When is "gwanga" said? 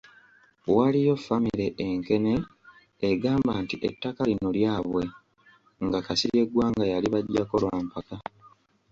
6.51-6.83